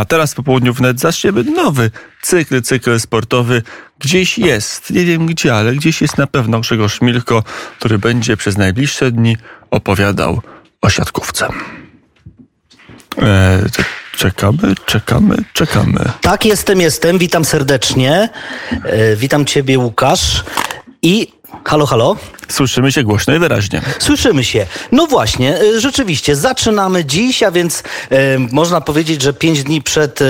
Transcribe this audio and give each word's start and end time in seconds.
A 0.00 0.04
teraz 0.04 0.34
po 0.34 0.42
południu 0.42 0.74
wnet 0.74 1.00
zaczniemy 1.00 1.44
nowy 1.44 1.90
cykl, 2.22 2.62
cykl 2.62 3.00
sportowy. 3.00 3.62
Gdzieś 3.98 4.38
jest, 4.38 4.90
nie 4.90 5.04
wiem 5.04 5.26
gdzie, 5.26 5.54
ale 5.54 5.72
gdzieś 5.72 6.02
jest 6.02 6.18
na 6.18 6.26
pewno 6.26 6.60
Grzegorz 6.60 7.00
Milko, 7.00 7.44
który 7.78 7.98
będzie 7.98 8.36
przez 8.36 8.58
najbliższe 8.58 9.10
dni 9.10 9.36
opowiadał 9.70 10.40
o 10.82 10.90
siatkówce. 10.90 11.48
Eee, 13.18 13.62
czekamy, 14.16 14.74
czekamy, 14.86 15.36
czekamy. 15.52 16.04
Tak, 16.20 16.44
jestem, 16.44 16.80
jestem. 16.80 17.18
Witam 17.18 17.44
serdecznie. 17.44 18.28
E, 18.84 19.16
witam 19.16 19.44
Ciebie, 19.44 19.78
Łukasz. 19.78 20.44
I 21.02 21.32
halo, 21.64 21.86
halo. 21.86 22.16
Słyszymy 22.48 22.92
się 22.92 23.02
głośno 23.02 23.34
i 23.34 23.38
wyraźnie. 23.38 23.82
Słyszymy 23.98 24.44
się. 24.44 24.66
No 24.92 25.06
właśnie, 25.06 25.60
e, 25.60 25.80
rzeczywiście, 25.80 26.36
zaczynamy 26.36 27.04
dziś, 27.04 27.42
a 27.42 27.50
więc 27.50 27.82
e, 28.10 28.38
można 28.38 28.80
powiedzieć, 28.80 29.22
że 29.22 29.32
pięć 29.32 29.62
dni 29.62 29.82
przed 29.82 30.22
e, 30.22 30.26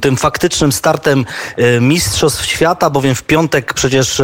tym 0.00 0.16
faktycznym 0.16 0.72
startem 0.72 1.26
e, 1.56 1.80
Mistrzostw 1.80 2.46
Świata, 2.46 2.90
bowiem 2.90 3.14
w 3.14 3.22
piątek 3.22 3.74
przecież 3.74 4.22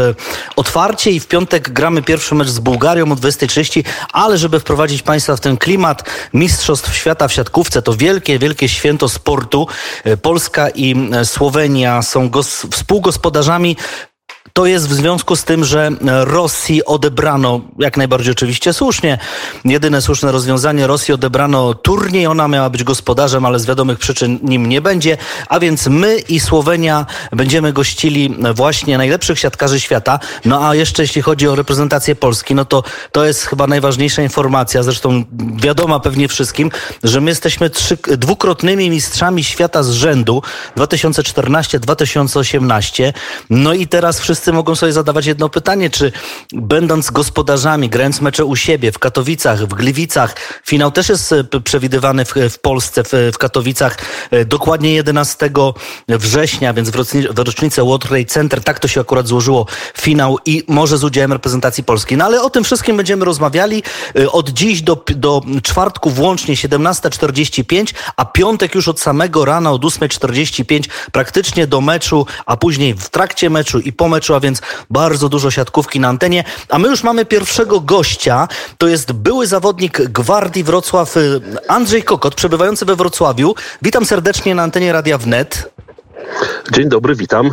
otwarcie 0.56 1.10
i 1.10 1.20
w 1.20 1.26
piątek 1.26 1.70
gramy 1.70 2.02
pierwszy 2.02 2.34
mecz 2.34 2.48
z 2.48 2.58
Bułgarią 2.58 3.12
o 3.12 3.14
20.30, 3.14 3.84
ale 4.12 4.38
żeby 4.38 4.60
wprowadzić 4.60 5.02
Państwa 5.02 5.36
w 5.36 5.40
ten 5.40 5.56
klimat 5.56 6.10
Mistrzostw 6.34 6.94
Świata 6.94 7.28
w 7.28 7.32
siatkówce, 7.32 7.82
to 7.82 7.96
wielkie, 7.96 8.38
wielkie 8.38 8.68
święto 8.68 9.08
sportu. 9.08 9.68
Polska 10.22 10.68
i 10.70 11.10
Słowenia 11.24 12.02
są 12.02 12.30
gos- 12.30 12.66
współgospodarzami 12.70 13.76
to 14.56 14.66
jest 14.66 14.88
w 14.88 14.92
związku 14.92 15.36
z 15.36 15.44
tym, 15.44 15.64
że 15.64 15.90
Rosji 16.24 16.84
odebrano, 16.84 17.60
jak 17.78 17.96
najbardziej 17.96 18.32
oczywiście 18.32 18.72
słusznie, 18.72 19.18
jedyne 19.64 20.02
słuszne 20.02 20.32
rozwiązanie, 20.32 20.86
Rosji 20.86 21.14
odebrano 21.14 21.74
turniej, 21.74 22.26
ona 22.26 22.48
miała 22.48 22.70
być 22.70 22.84
gospodarzem, 22.84 23.44
ale 23.44 23.58
z 23.58 23.66
wiadomych 23.66 23.98
przyczyn 23.98 24.38
nim 24.42 24.68
nie 24.68 24.80
będzie, 24.80 25.16
a 25.48 25.60
więc 25.60 25.86
my 25.86 26.18
i 26.18 26.40
Słowenia 26.40 27.06
będziemy 27.32 27.72
gościli 27.72 28.34
właśnie 28.54 28.98
najlepszych 28.98 29.38
siatkarzy 29.38 29.80
świata. 29.80 30.18
No 30.44 30.68
a 30.68 30.74
jeszcze 30.74 31.02
jeśli 31.02 31.22
chodzi 31.22 31.48
o 31.48 31.54
reprezentację 31.54 32.14
Polski, 32.14 32.54
no 32.54 32.64
to 32.64 32.82
to 33.12 33.24
jest 33.24 33.46
chyba 33.46 33.66
najważniejsza 33.66 34.22
informacja, 34.22 34.82
zresztą 34.82 35.24
wiadoma 35.56 36.00
pewnie 36.00 36.28
wszystkim, 36.28 36.70
że 37.02 37.20
my 37.20 37.30
jesteśmy 37.30 37.70
trzy, 37.70 37.96
dwukrotnymi 37.96 38.90
mistrzami 38.90 39.44
świata 39.44 39.82
z 39.82 39.90
rzędu 39.90 40.42
2014-2018. 40.76 43.12
No 43.50 43.72
i 43.72 43.86
teraz 43.86 44.20
wszyscy 44.20 44.45
mogą 44.52 44.76
sobie 44.76 44.92
zadawać 44.92 45.26
jedno 45.26 45.48
pytanie, 45.48 45.90
czy 45.90 46.12
będąc 46.52 47.10
gospodarzami, 47.10 47.88
grając 47.88 48.20
mecze 48.20 48.44
u 48.44 48.56
siebie 48.56 48.92
w 48.92 48.98
Katowicach, 48.98 49.58
w 49.58 49.74
Gliwicach, 49.74 50.36
finał 50.66 50.90
też 50.90 51.08
jest 51.08 51.32
e, 51.32 51.44
przewidywany 51.64 52.24
w, 52.24 52.34
w 52.50 52.58
Polsce, 52.58 53.04
w, 53.04 53.12
w 53.32 53.38
Katowicach, 53.38 53.98
e, 54.30 54.44
dokładnie 54.44 54.94
11 54.94 55.50
września, 56.08 56.72
więc 56.72 56.90
w 56.90 56.96
w 57.30 57.38
rocznicę 57.38 57.84
World 57.84 58.02
Trade 58.02 58.24
Center, 58.24 58.64
tak 58.64 58.80
to 58.80 58.88
się 58.88 59.00
akurat 59.00 59.26
złożyło, 59.26 59.66
finał 59.98 60.38
i 60.46 60.64
może 60.68 60.98
z 60.98 61.04
udziałem 61.04 61.32
reprezentacji 61.32 61.84
Polski. 61.84 62.16
No 62.16 62.24
ale 62.24 62.42
o 62.42 62.50
tym 62.50 62.64
wszystkim 62.64 62.96
będziemy 62.96 63.24
rozmawiali 63.24 63.82
e, 64.18 64.30
od 64.30 64.50
dziś 64.50 64.82
do, 64.82 65.04
do 65.16 65.42
czwartku 65.62 66.10
włącznie 66.10 66.54
17.45, 66.54 67.94
a 68.16 68.24
piątek 68.24 68.74
już 68.74 68.88
od 68.88 69.00
samego 69.00 69.44
rana 69.44 69.70
od 69.70 69.82
8.45 69.82 70.84
praktycznie 71.12 71.66
do 71.66 71.80
meczu, 71.80 72.26
a 72.46 72.56
później 72.56 72.94
w 72.94 73.08
trakcie 73.08 73.50
meczu 73.50 73.78
i 73.80 73.92
po 73.92 74.08
meczu, 74.08 74.34
a 74.36 74.40
więc 74.40 74.62
bardzo 74.90 75.28
dużo 75.28 75.50
siatkówki 75.50 76.00
na 76.00 76.08
antenie. 76.08 76.44
A 76.68 76.78
my 76.78 76.88
już 76.88 77.02
mamy 77.02 77.24
pierwszego 77.24 77.80
gościa, 77.80 78.48
to 78.78 78.88
jest 78.88 79.12
były 79.12 79.46
zawodnik 79.46 80.00
Gwardii 80.02 80.64
Wrocław 80.64 81.16
y, 81.16 81.40
Andrzej 81.68 82.02
Kokot, 82.02 82.34
przebywający 82.34 82.84
we 82.84 82.96
Wrocławiu. 82.96 83.54
Witam 83.82 84.06
serdecznie 84.06 84.54
na 84.54 84.62
antenie 84.62 84.92
Radia 84.92 85.18
Wnet. 85.18 85.70
Dzień 86.72 86.88
dobry, 86.88 87.14
witam. 87.14 87.50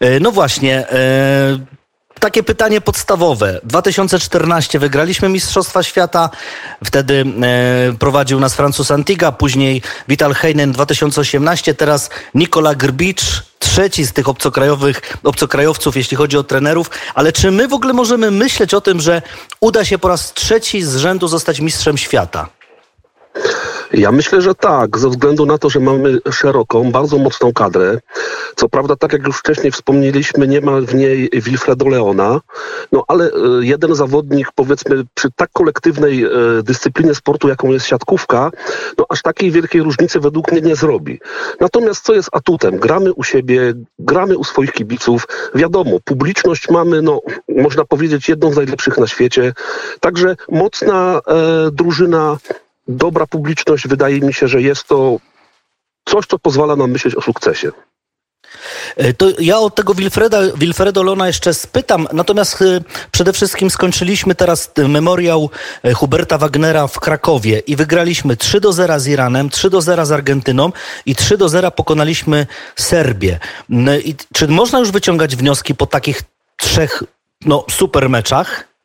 E, 0.00 0.20
No 0.20 0.32
właśnie, 0.32 0.88
e, 0.90 1.58
takie 2.26 2.42
pytanie 2.42 2.80
podstawowe. 2.80 3.60
2014 3.62 4.78
wygraliśmy 4.78 5.28
Mistrzostwa 5.28 5.82
Świata, 5.82 6.30
wtedy 6.84 7.24
e, 7.42 7.92
prowadził 7.98 8.40
nas 8.40 8.54
Francuz 8.54 8.90
Antiga, 8.90 9.32
później 9.32 9.82
Vital 10.08 10.34
Heinen 10.34 10.72
2018, 10.72 11.74
teraz 11.74 12.10
Nikola 12.34 12.74
Grbicz, 12.74 13.42
trzeci 13.58 14.04
z 14.06 14.12
tych 14.12 14.28
obcokrajowych, 14.28 15.16
obcokrajowców, 15.24 15.96
jeśli 15.96 16.16
chodzi 16.16 16.36
o 16.36 16.44
trenerów. 16.44 16.90
Ale 17.14 17.32
czy 17.32 17.50
my 17.50 17.68
w 17.68 17.72
ogóle 17.72 17.92
możemy 17.92 18.30
myśleć 18.30 18.74
o 18.74 18.80
tym, 18.80 19.00
że 19.00 19.22
uda 19.60 19.84
się 19.84 19.98
po 19.98 20.08
raz 20.08 20.34
trzeci 20.34 20.82
z 20.82 20.96
rzędu 20.96 21.28
zostać 21.28 21.60
mistrzem 21.60 21.98
świata? 21.98 22.48
Ja 23.96 24.12
myślę, 24.12 24.42
że 24.42 24.54
tak, 24.54 24.98
ze 24.98 25.08
względu 25.08 25.46
na 25.46 25.58
to, 25.58 25.70
że 25.70 25.80
mamy 25.80 26.18
szeroką, 26.32 26.92
bardzo 26.92 27.18
mocną 27.18 27.52
kadrę. 27.52 27.98
Co 28.56 28.68
prawda, 28.68 28.96
tak 28.96 29.12
jak 29.12 29.26
już 29.26 29.38
wcześniej 29.38 29.72
wspomnieliśmy, 29.72 30.48
nie 30.48 30.60
ma 30.60 30.80
w 30.80 30.94
niej 30.94 31.30
Wilfredo 31.32 31.88
Leona, 31.88 32.40
no 32.92 33.04
ale 33.08 33.24
e, 33.24 33.30
jeden 33.60 33.94
zawodnik, 33.94 34.52
powiedzmy, 34.54 35.04
przy 35.14 35.28
tak 35.36 35.50
kolektywnej 35.52 36.24
e, 36.24 36.28
dyscyplinie 36.62 37.14
sportu, 37.14 37.48
jaką 37.48 37.72
jest 37.72 37.86
siatkówka, 37.86 38.50
no 38.98 39.06
aż 39.08 39.22
takiej 39.22 39.50
wielkiej 39.50 39.82
różnicy 39.82 40.20
według 40.20 40.52
mnie 40.52 40.60
nie 40.60 40.76
zrobi. 40.76 41.20
Natomiast 41.60 42.04
co 42.04 42.14
jest 42.14 42.28
atutem? 42.32 42.78
Gramy 42.78 43.12
u 43.12 43.24
siebie, 43.24 43.74
gramy 43.98 44.38
u 44.38 44.44
swoich 44.44 44.72
kibiców. 44.72 45.28
Wiadomo, 45.54 45.98
publiczność 46.04 46.68
mamy, 46.68 47.02
no, 47.02 47.20
można 47.48 47.84
powiedzieć, 47.84 48.28
jedną 48.28 48.52
z 48.52 48.56
najlepszych 48.56 48.98
na 48.98 49.06
świecie. 49.06 49.52
Także 50.00 50.36
mocna 50.48 51.20
e, 51.26 51.70
drużyna, 51.70 52.36
dobra 52.88 53.26
publiczność, 53.26 53.88
wydaje 53.88 54.20
mi 54.20 54.34
się, 54.34 54.48
że 54.48 54.62
jest 54.62 54.84
to 54.84 55.16
coś, 56.04 56.26
co 56.26 56.38
pozwala 56.38 56.76
nam 56.76 56.90
myśleć 56.90 57.14
o 57.14 57.22
sukcesie. 57.22 57.72
E, 58.96 59.14
To 59.14 59.26
ja 59.38 59.58
od 59.58 59.74
tego 59.74 59.94
Wilfreda, 59.94 60.38
Wilfredo 60.56 61.02
Lona 61.02 61.26
jeszcze 61.26 61.54
spytam, 61.54 62.08
natomiast 62.12 62.62
e, 62.62 62.80
przede 63.10 63.32
wszystkim 63.32 63.70
skończyliśmy 63.70 64.34
teraz 64.34 64.70
e, 64.78 64.88
memoriał 64.88 65.50
Huberta 65.94 66.38
Wagnera 66.38 66.86
w 66.86 67.00
Krakowie 67.00 67.58
i 67.58 67.76
wygraliśmy 67.76 68.36
3 68.36 68.60
do 68.60 68.72
0 68.72 69.00
z 69.00 69.06
Iranem, 69.06 69.50
3 69.50 69.70
do 69.70 69.80
0 69.80 70.06
z 70.06 70.12
Argentyną 70.12 70.72
i 71.06 71.14
3 71.14 71.38
do 71.38 71.48
0 71.48 71.70
pokonaliśmy 71.70 72.46
Serbię. 72.76 73.38
No 73.68 73.96
I 73.96 74.14
czy 74.34 74.48
można 74.48 74.78
już 74.78 74.90
wyciągać 74.90 75.36
wnioski 75.36 75.74
po 75.74 75.86
takich 75.86 76.22
trzech 76.56 77.02
no, 77.44 77.64
super 77.70 78.10
meczach? 78.10 78.75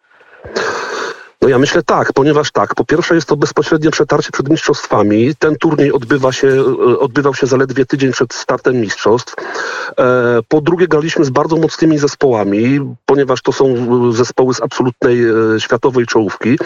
No 1.41 1.49
ja 1.49 1.59
myślę 1.59 1.83
tak, 1.83 2.13
ponieważ 2.13 2.51
tak, 2.51 2.75
po 2.75 2.85
pierwsze 2.85 3.15
jest 3.15 3.27
to 3.27 3.35
bezpośrednie 3.37 3.91
przetarcie 3.91 4.31
przed 4.31 4.49
mistrzostwami. 4.49 5.35
Ten 5.35 5.55
turniej 5.55 5.93
odbywa 5.93 6.31
się, 6.31 6.47
e, 6.47 6.99
odbywał 6.99 7.35
się 7.35 7.47
zaledwie 7.47 7.85
tydzień 7.85 8.11
przed 8.11 8.33
startem 8.33 8.81
mistrzostw. 8.81 9.35
E, 9.99 10.39
Po 10.47 10.61
drugie 10.61 10.87
graliśmy 10.87 11.25
z 11.25 11.29
bardzo 11.29 11.57
mocnymi 11.57 11.97
zespołami, 11.97 12.79
ponieważ 13.05 13.41
to 13.41 13.51
są 13.51 13.65
e, 13.65 14.13
zespoły 14.13 14.53
z 14.53 14.61
absolutnej 14.61 15.21
światowej 15.59 16.05
czołówki. 16.05 16.57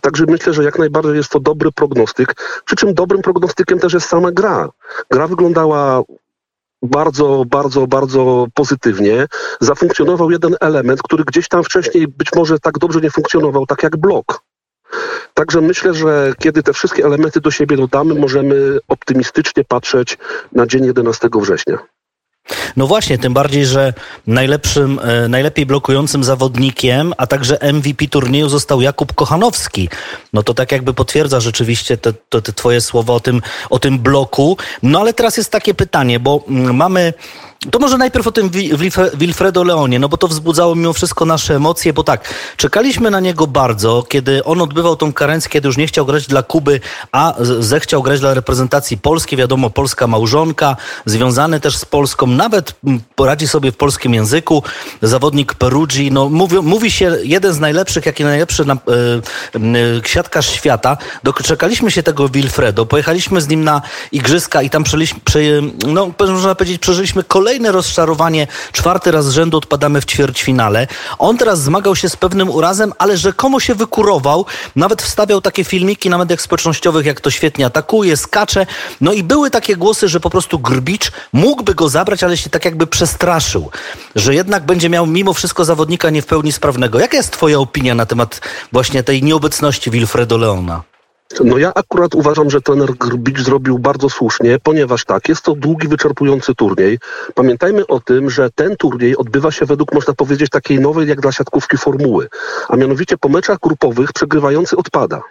Także 0.00 0.24
myślę, 0.28 0.52
że 0.52 0.64
jak 0.64 0.78
najbardziej 0.78 1.16
jest 1.16 1.30
to 1.30 1.40
dobry 1.40 1.72
prognostyk. 1.72 2.34
Przy 2.64 2.76
czym 2.76 2.94
dobrym 2.94 3.22
prognostykiem 3.22 3.78
też 3.78 3.92
jest 3.92 4.08
sama 4.08 4.32
gra. 4.32 4.68
Gra 5.10 5.26
wyglądała 5.26 6.02
bardzo, 6.82 7.44
bardzo, 7.46 7.86
bardzo 7.86 8.46
pozytywnie. 8.54 9.26
Zafunkcjonował 9.60 10.30
jeden 10.30 10.56
element, 10.60 11.02
który 11.02 11.24
gdzieś 11.24 11.48
tam 11.48 11.64
wcześniej 11.64 12.08
być 12.08 12.28
może 12.36 12.58
tak 12.58 12.78
dobrze 12.78 13.00
nie 13.00 13.10
funkcjonował, 13.10 13.66
tak 13.66 13.82
jak 13.82 13.96
blok. 13.96 14.42
Także 15.34 15.60
myślę, 15.60 15.94
że 15.94 16.34
kiedy 16.38 16.62
te 16.62 16.72
wszystkie 16.72 17.04
elementy 17.04 17.40
do 17.40 17.50
siebie 17.50 17.76
dodamy, 17.76 18.14
możemy 18.14 18.78
optymistycznie 18.88 19.64
patrzeć 19.64 20.18
na 20.52 20.66
dzień 20.66 20.84
11 20.84 21.28
września. 21.34 21.78
No 22.76 22.86
właśnie, 22.86 23.18
tym 23.18 23.34
bardziej, 23.34 23.66
że 23.66 23.94
najlepszym, 24.26 25.00
e, 25.02 25.28
najlepiej 25.28 25.66
blokującym 25.66 26.24
zawodnikiem, 26.24 27.14
a 27.16 27.26
także 27.26 27.58
MVP 27.72 28.08
turnieju 28.08 28.48
został 28.48 28.80
Jakub 28.80 29.12
Kochanowski. 29.12 29.88
No 30.32 30.42
to 30.42 30.54
tak 30.54 30.72
jakby 30.72 30.94
potwierdza 30.94 31.40
rzeczywiście 31.40 31.96
te, 31.96 32.12
te, 32.12 32.42
te 32.42 32.52
twoje 32.52 32.80
słowa 32.80 33.14
o 33.14 33.20
tym, 33.20 33.42
o 33.70 33.78
tym 33.78 33.98
bloku. 33.98 34.56
No 34.82 35.00
ale 35.00 35.12
teraz 35.12 35.36
jest 35.36 35.50
takie 35.50 35.74
pytanie, 35.74 36.20
bo 36.20 36.44
mm, 36.48 36.76
mamy... 36.76 37.12
To 37.70 37.78
może 37.78 37.98
najpierw 37.98 38.26
o 38.26 38.32
tym 38.32 38.50
Wi- 38.50 38.74
Wilfre- 38.74 39.16
Wilfredo 39.16 39.64
Leonie, 39.64 39.98
no 39.98 40.08
bo 40.08 40.16
to 40.16 40.28
wzbudzało 40.28 40.74
mimo 40.74 40.92
wszystko 40.92 41.24
nasze 41.24 41.56
emocje, 41.56 41.92
bo 41.92 42.04
tak, 42.04 42.34
czekaliśmy 42.56 43.10
na 43.10 43.20
niego 43.20 43.46
bardzo, 43.46 44.02
kiedy 44.08 44.44
on 44.44 44.60
odbywał 44.60 44.96
tą 44.96 45.12
karencję, 45.12 45.50
kiedy 45.50 45.68
już 45.68 45.76
nie 45.76 45.86
chciał 45.86 46.06
grać 46.06 46.26
dla 46.26 46.42
Kuby, 46.42 46.80
a 47.12 47.34
zechciał 47.60 48.02
grać 48.02 48.20
dla 48.20 48.34
reprezentacji 48.34 48.98
Polski. 48.98 49.36
Wiadomo, 49.36 49.70
polska 49.70 50.06
małżonka, 50.06 50.76
związany 51.06 51.60
też 51.60 51.76
z 51.76 51.84
Polską, 51.84 52.26
nawet 52.26 52.74
poradzi 53.16 53.48
sobie 53.48 53.72
w 53.72 53.76
polskim 53.76 54.14
języku. 54.14 54.62
Zawodnik 55.02 55.54
Perugii, 55.54 56.12
no 56.12 56.28
mówi, 56.28 56.56
mówi 56.56 56.90
się 56.90 57.16
jeden 57.22 57.52
z 57.52 57.60
najlepszych, 57.60 58.06
jak 58.06 58.20
i 58.20 58.24
najlepszy 58.24 58.64
na, 58.64 58.74
e, 58.74 58.76
e, 59.56 60.08
siatkarz 60.08 60.50
świata. 60.50 60.96
Doczekaliśmy 61.22 61.90
się 61.90 62.02
tego 62.02 62.28
Wilfredo, 62.28 62.86
pojechaliśmy 62.86 63.40
z 63.40 63.48
nim 63.48 63.64
na 63.64 63.82
igrzyska 64.12 64.62
i 64.62 64.70
tam 64.70 64.84
przeliśmy, 64.84 65.20
prze, 65.24 65.40
no, 65.86 66.10
można 66.20 66.54
powiedzieć, 66.54 66.78
przeżyliśmy 66.78 67.24
kolejny 67.24 67.51
kolejne 67.52 67.72
rozczarowanie, 67.72 68.46
czwarty 68.72 69.10
raz 69.10 69.26
z 69.26 69.30
rzędu 69.30 69.58
odpadamy 69.58 70.00
w 70.00 70.06
ćwierćfinale. 70.06 70.86
On 71.18 71.38
teraz 71.38 71.62
zmagał 71.62 71.96
się 71.96 72.08
z 72.08 72.16
pewnym 72.16 72.50
urazem, 72.50 72.92
ale 72.98 73.16
rzekomo 73.16 73.60
się 73.60 73.74
wykurował, 73.74 74.46
nawet 74.76 75.02
wstawiał 75.02 75.40
takie 75.40 75.64
filmiki 75.64 76.10
na 76.10 76.18
mediach 76.18 76.40
społecznościowych, 76.40 77.06
jak 77.06 77.20
to 77.20 77.30
świetnie 77.30 77.66
atakuje, 77.66 78.16
skacze. 78.16 78.66
No 79.00 79.12
i 79.12 79.22
były 79.22 79.50
takie 79.50 79.76
głosy, 79.76 80.08
że 80.08 80.20
po 80.20 80.30
prostu 80.30 80.58
Grbicz 80.58 81.12
mógłby 81.32 81.74
go 81.74 81.88
zabrać, 81.88 82.22
ale 82.22 82.36
się 82.36 82.50
tak 82.50 82.64
jakby 82.64 82.86
przestraszył, 82.86 83.70
że 84.16 84.34
jednak 84.34 84.66
będzie 84.66 84.88
miał 84.88 85.06
mimo 85.06 85.32
wszystko 85.32 85.64
zawodnika 85.64 86.10
nie 86.10 86.22
w 86.22 86.26
pełni 86.26 86.52
sprawnego. 86.52 87.00
Jaka 87.00 87.16
jest 87.16 87.32
twoja 87.32 87.58
opinia 87.58 87.94
na 87.94 88.06
temat 88.06 88.40
właśnie 88.72 89.02
tej 89.02 89.22
nieobecności 89.22 89.90
Wilfredo 89.90 90.38
Leona? 90.38 90.91
No 91.40 91.58
ja 91.58 91.74
akurat 91.74 92.14
uważam, 92.14 92.50
że 92.50 92.60
trener 92.60 92.90
Grbicz 92.94 93.40
zrobił 93.40 93.78
bardzo 93.78 94.08
słusznie, 94.08 94.58
ponieważ 94.62 95.04
tak, 95.04 95.28
jest 95.28 95.42
to 95.42 95.54
długi, 95.54 95.88
wyczerpujący 95.88 96.54
turniej. 96.54 96.98
Pamiętajmy 97.34 97.86
o 97.86 98.00
tym, 98.00 98.30
że 98.30 98.50
ten 98.50 98.76
turniej 98.76 99.16
odbywa 99.16 99.50
się 99.50 99.66
według, 99.66 99.94
można 99.94 100.14
powiedzieć, 100.14 100.50
takiej 100.50 100.80
nowej 100.80 101.08
jak 101.08 101.20
dla 101.20 101.32
siatkówki 101.32 101.76
formuły. 101.78 102.28
A 102.68 102.76
mianowicie 102.76 103.18
po 103.18 103.28
meczach 103.28 103.58
grupowych 103.58 104.12
przegrywający 104.12 104.76
odpada. 104.76 105.22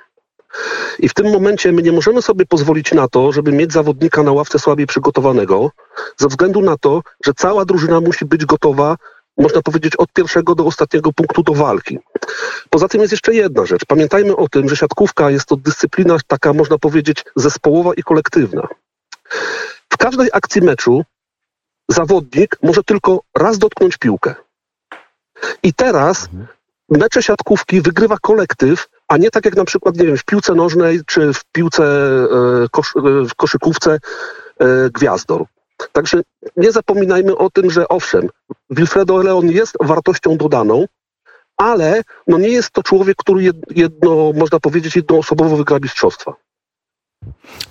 I 1.00 1.09
w 1.09 1.13
tym 1.13 1.31
momencie 1.31 1.71
my 1.71 1.81
nie 1.81 1.92
możemy 1.92 2.21
sobie 2.21 2.45
pozwolić 2.45 2.92
na 2.92 3.07
to, 3.07 3.31
żeby 3.31 3.51
mieć 3.51 3.74
zawodnika 3.74 4.24
na 4.24 4.31
ławce 4.31 4.59
słabiej 4.59 4.88
przygotowanego, 4.88 5.71
ze 6.18 6.27
względu 6.27 6.62
na 6.62 6.77
to, 6.77 7.01
że 7.25 7.33
cała 7.33 7.65
drużyna 7.65 8.01
musi 8.01 8.25
być 8.25 8.45
gotowa 8.45 8.98
można 9.38 9.62
powiedzieć, 9.62 9.95
od 9.95 10.13
pierwszego 10.13 10.56
do 10.56 10.66
ostatniego 10.66 11.13
punktu 11.13 11.44
do 11.44 11.54
walki. 11.54 12.00
Poza 12.69 12.88
tym 12.88 13.01
jest 13.01 13.12
jeszcze 13.12 13.33
jedna 13.33 13.66
rzecz. 13.66 13.86
Pamiętajmy 13.86 14.36
o 14.36 14.50
tym, 14.50 14.69
że 14.69 14.75
siatkówka 14.75 15.31
jest 15.31 15.45
to 15.45 15.56
dyscyplina 15.56 16.18
taka, 16.28 16.54
można 16.54 16.78
powiedzieć, 16.78 17.24
zespołowa 17.36 17.92
i 17.98 18.04
kolektywna. 18.04 18.68
W 19.89 19.98
każdej 19.98 20.30
akcji 20.33 20.62
meczu 20.62 21.06
zawodnik 21.89 22.57
może 22.63 22.83
tylko 22.83 23.22
raz 23.38 23.57
dotknąć 23.57 23.98
piłkę. 23.98 24.36
I 25.63 25.74
teraz 25.74 26.30
mecze 26.89 27.24
siatkówki 27.24 27.81
wygrywa 27.81 28.18
kolektyw, 28.22 28.88
a 29.07 29.18
nie 29.18 29.31
tak 29.31 29.45
jak 29.45 29.56
na 29.56 29.66
przykład, 29.66 29.98
nie 29.98 30.06
wiem, 30.06 30.18
w 30.18 30.24
piłce 30.25 30.56
nożnej 30.56 31.01
czy 31.06 31.34
w 31.34 31.44
piłce 31.51 31.84
e, 31.84 32.63
e, 32.63 33.25
w 33.25 33.36
koszykówce 33.36 33.92
e, 34.60 34.89
gwiazdor. 34.89 35.45
Także 35.92 36.22
nie 36.57 36.72
zapominajmy 36.72 37.38
o 37.38 37.50
tym, 37.50 37.72
że 37.72 37.88
owszem, 37.88 38.30
Wilfredo 38.69 39.18
Leon 39.18 39.50
jest 39.50 39.78
wartością 39.81 40.38
dodaną, 40.38 40.86
ale 41.57 42.01
no 42.28 42.38
nie 42.38 42.50
jest 42.50 42.72
to 42.72 42.83
człowiek, 42.83 43.18
który 43.18 43.51
jedno, 43.69 44.31
można 44.36 44.60
powiedzieć, 44.60 44.95
jednoosobowo 44.95 45.57
wygra 45.57 45.80
mistrzostwa. 45.80 46.33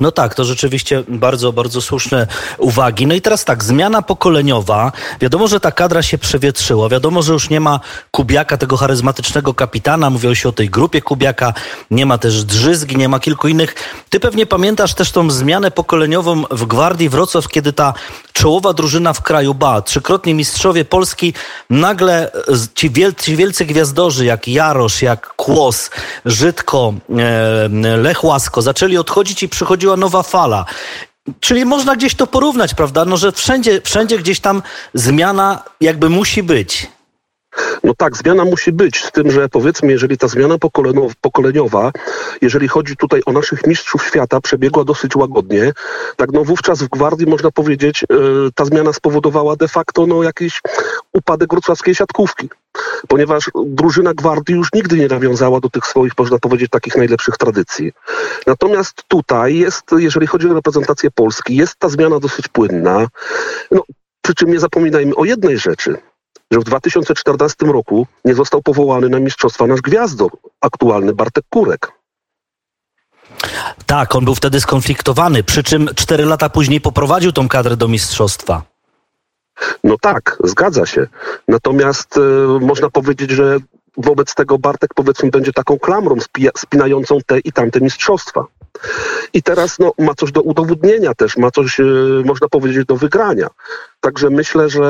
No 0.00 0.12
tak, 0.12 0.34
to 0.34 0.44
rzeczywiście 0.44 1.04
bardzo, 1.08 1.52
bardzo 1.52 1.80
słuszne 1.80 2.26
uwagi. 2.58 3.06
No 3.06 3.14
i 3.14 3.20
teraz 3.20 3.44
tak, 3.44 3.64
zmiana 3.64 4.02
pokoleniowa. 4.02 4.92
Wiadomo, 5.20 5.48
że 5.48 5.60
ta 5.60 5.72
kadra 5.72 6.02
się 6.02 6.18
przewietrzyła. 6.18 6.88
Wiadomo, 6.88 7.22
że 7.22 7.32
już 7.32 7.50
nie 7.50 7.60
ma 7.60 7.80
Kubiaka, 8.10 8.56
tego 8.56 8.76
charyzmatycznego 8.76 9.54
kapitana. 9.54 10.10
Mówiło 10.10 10.34
się 10.34 10.48
o 10.48 10.52
tej 10.52 10.70
grupie 10.70 11.02
Kubiaka. 11.02 11.52
Nie 11.90 12.06
ma 12.06 12.18
też 12.18 12.44
Drzyzgi, 12.44 12.96
nie 12.96 13.08
ma 13.08 13.20
kilku 13.20 13.48
innych. 13.48 13.74
Ty 14.10 14.20
pewnie 14.20 14.46
pamiętasz 14.46 14.94
też 14.94 15.12
tą 15.12 15.30
zmianę 15.30 15.70
pokoleniową 15.70 16.44
w 16.50 16.66
Gwardii 16.66 17.08
Wrocław, 17.08 17.48
kiedy 17.48 17.72
ta 17.72 17.94
czołowa 18.32 18.72
drużyna 18.72 19.12
w 19.12 19.22
kraju, 19.22 19.54
ba, 19.54 19.82
trzykrotnie 19.82 20.34
mistrzowie 20.34 20.84
Polski, 20.84 21.34
nagle 21.70 22.30
ci 22.74 22.90
wielcy, 22.90 23.36
wielcy 23.36 23.66
gwiazdorzy 23.66 24.24
jak 24.24 24.48
Jarosz, 24.48 25.02
jak 25.02 25.34
Kłos, 25.34 25.90
Żydko, 26.24 26.94
e, 27.18 27.96
Lech 27.96 28.24
Łasko 28.24 28.62
zaczęli 28.62 28.96
odchodzić 28.96 29.42
i 29.42 29.48
przychodziła 29.48 29.96
nowa 29.96 30.22
fala. 30.22 30.64
Czyli 31.40 31.64
można 31.64 31.96
gdzieś 31.96 32.14
to 32.14 32.26
porównać, 32.26 32.74
prawda? 32.74 33.04
No, 33.04 33.16
że 33.16 33.32
wszędzie, 33.32 33.80
wszędzie 33.84 34.18
gdzieś 34.18 34.40
tam 34.40 34.62
zmiana 34.94 35.62
jakby 35.80 36.08
musi 36.08 36.42
być. 36.42 36.86
No 37.84 37.94
tak, 37.94 38.16
zmiana 38.16 38.44
musi 38.44 38.72
być, 38.72 39.04
z 39.04 39.12
tym, 39.12 39.30
że 39.30 39.48
powiedzmy, 39.48 39.92
jeżeli 39.92 40.18
ta 40.18 40.28
zmiana 40.28 40.56
pokoleniowa, 41.20 41.92
jeżeli 42.40 42.68
chodzi 42.68 42.96
tutaj 42.96 43.22
o 43.26 43.32
naszych 43.32 43.66
mistrzów 43.66 44.04
świata, 44.04 44.40
przebiegła 44.40 44.84
dosyć 44.84 45.16
łagodnie, 45.16 45.72
tak 46.16 46.32
no 46.32 46.44
wówczas 46.44 46.82
w 46.82 46.88
Gwardii 46.88 47.26
można 47.26 47.50
powiedzieć, 47.50 48.04
e, 48.04 48.06
ta 48.54 48.64
zmiana 48.64 48.92
spowodowała 48.92 49.56
de 49.56 49.68
facto 49.68 50.06
no 50.06 50.22
jakiś 50.22 50.60
upadek 51.12 51.50
wrocławskiej 51.50 51.94
siatkówki 51.94 52.48
ponieważ 53.08 53.50
drużyna 53.66 54.14
Gwardii 54.14 54.54
już 54.54 54.68
nigdy 54.74 54.96
nie 54.96 55.08
nawiązała 55.08 55.60
do 55.60 55.68
tych 55.68 55.86
swoich, 55.86 56.12
można 56.18 56.38
powiedzieć, 56.38 56.70
takich 56.70 56.96
najlepszych 56.96 57.36
tradycji. 57.36 57.92
Natomiast 58.46 59.02
tutaj 59.08 59.56
jest, 59.56 59.82
jeżeli 59.98 60.26
chodzi 60.26 60.48
o 60.48 60.54
reprezentację 60.54 61.10
Polski, 61.10 61.56
jest 61.56 61.76
ta 61.76 61.88
zmiana 61.88 62.20
dosyć 62.20 62.48
płynna. 62.48 63.06
No, 63.70 63.82
przy 64.22 64.34
czym 64.34 64.50
nie 64.50 64.60
zapominajmy 64.60 65.14
o 65.14 65.24
jednej 65.24 65.58
rzeczy 65.58 65.96
że 66.50 66.60
w 66.60 66.64
2014 66.64 67.66
roku 67.66 68.06
nie 68.24 68.34
został 68.34 68.62
powołany 68.62 69.08
na 69.08 69.20
mistrzostwa 69.20 69.66
nasz 69.66 69.80
gwiazdor 69.80 70.30
aktualny 70.60 71.14
Bartek 71.14 71.44
Kurek. 71.50 71.92
Tak, 73.86 74.14
on 74.14 74.24
był 74.24 74.34
wtedy 74.34 74.60
skonfliktowany, 74.60 75.42
przy 75.42 75.62
czym 75.62 75.88
cztery 75.94 76.24
lata 76.24 76.48
później 76.48 76.80
poprowadził 76.80 77.32
tą 77.32 77.48
kadrę 77.48 77.76
do 77.76 77.88
mistrzostwa. 77.88 78.62
No 79.84 79.96
tak, 80.00 80.38
zgadza 80.44 80.86
się. 80.86 81.06
Natomiast 81.48 82.16
y, 82.16 82.20
można 82.60 82.90
powiedzieć, 82.90 83.30
że 83.30 83.58
wobec 83.96 84.34
tego 84.34 84.58
Bartek 84.58 84.94
powiedzmy 84.94 85.30
będzie 85.30 85.52
taką 85.52 85.78
klamrą 85.78 86.16
spinającą 86.56 87.18
te 87.26 87.38
i 87.38 87.52
tamte 87.52 87.80
mistrzostwa. 87.80 88.44
I 89.32 89.42
teraz 89.42 89.78
no, 89.78 89.92
ma 89.98 90.14
coś 90.14 90.32
do 90.32 90.42
udowodnienia 90.42 91.14
też, 91.14 91.36
ma 91.36 91.50
coś, 91.50 91.80
y, 91.80 92.22
można 92.24 92.48
powiedzieć, 92.48 92.86
do 92.86 92.96
wygrania. 92.96 93.46
Także 94.00 94.30
myślę, 94.30 94.70
że 94.70 94.84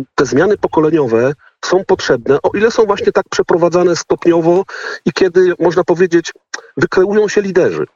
y, 0.00 0.04
te 0.14 0.26
zmiany 0.26 0.56
pokoleniowe 0.58 1.34
są 1.64 1.84
potrzebne, 1.84 2.38
o 2.42 2.50
ile 2.54 2.70
są 2.70 2.84
właśnie 2.84 3.12
tak 3.12 3.24
przeprowadzane 3.30 3.96
stopniowo 3.96 4.64
i 5.04 5.12
kiedy, 5.12 5.54
można 5.58 5.84
powiedzieć, 5.84 6.32
wykreują 6.76 7.28
się 7.28 7.42
liderzy. 7.42 7.86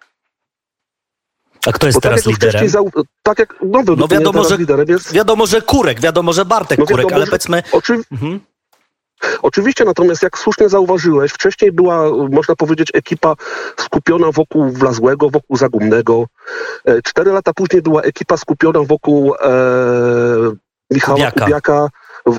A 1.67 1.73
kto 1.73 1.87
jest 1.87 1.97
Bo 1.97 2.01
teraz 2.01 2.23
tak 2.23 2.33
liderem? 2.33 2.69
Tak 3.23 3.39
jak 3.39 3.55
nowy 3.63 3.97
no 3.97 4.09
wiadomo, 4.09 4.45
że, 4.45 4.57
liderem 4.57 4.89
jest... 4.89 5.13
wiadomo, 5.13 5.47
że 5.47 5.63
Kurek, 5.63 6.01
wiadomo, 6.01 6.33
że 6.33 6.45
Bartek 6.45 6.79
no 6.79 6.87
Kurek, 6.87 7.07
wiadomo, 7.07 7.17
ale 7.17 7.27
powiedzmy... 7.27 7.63
Oczy... 7.73 8.01
Mhm. 8.13 8.41
Oczywiście, 9.43 9.85
natomiast 9.85 10.23
jak 10.23 10.39
słusznie 10.39 10.69
zauważyłeś, 10.69 11.33
wcześniej 11.33 11.73
była, 11.73 12.11
można 12.31 12.57
powiedzieć, 12.57 12.91
ekipa 12.95 13.35
skupiona 13.77 14.33
wokół 14.33 14.71
Wlazłego, 14.71 15.31
wokół 15.31 15.57
Zagumnego. 15.57 16.27
E, 16.85 17.03
cztery 17.03 17.33
lata 17.33 17.53
później 17.53 17.83
była 17.83 18.03
ekipa 18.03 18.37
skupiona 18.37 18.81
wokół 18.83 19.35
e, 19.35 19.49
Michała 20.91 21.17
Kubiaka, 21.17 21.41
Kubiaka 21.45 21.89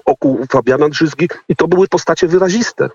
wokół 0.08 0.46
Fabiana 0.52 0.90
Drzyzgi 0.90 1.30
i 1.50 1.56
to 1.56 1.68
były 1.68 1.88
postacie 1.88 2.28
wyraziste. 2.28 2.90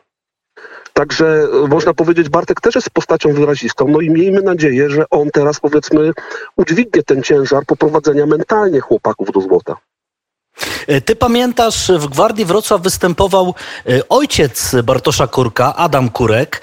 Także 0.93 1.26
e, 1.64 1.69
można 1.69 1.94
powiedzieć, 1.94 2.29
Bartek 2.29 2.61
też 2.61 2.75
jest 2.75 2.90
postacią 2.90 3.32
wyrazistą. 3.32 3.88
No 3.88 4.00
i 4.00 4.11
miejmy 4.11 4.43
nadzieję, 4.43 4.90
że 4.90 5.05
on 5.11 5.31
teraz 5.31 5.61
powiedzmy 5.61 6.12
udźwignie 6.56 7.02
ten 7.02 7.23
ciężar 7.23 7.67
poprowadzenia 7.67 8.26
mentalnie 8.26 8.81
chłopaków 8.81 9.32
do 9.32 9.40
złota. 9.40 9.76
E, 10.87 11.01
ty 11.01 11.17
pamiętasz, 11.17 11.93
w 11.99 12.06
Gwardii 12.06 12.44
Wrocław 12.44 12.82
występował 12.82 13.55
e, 13.89 14.09
ojciec 14.09 14.75
Bartosza 14.85 15.27
Kurka, 15.27 15.77
Adam 15.77 16.11
Kurek. 16.11 16.63